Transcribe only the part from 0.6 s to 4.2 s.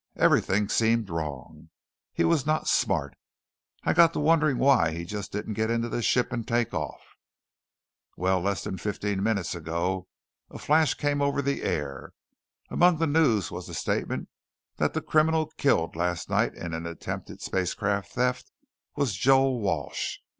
seemed wrong. He was not smart. I got to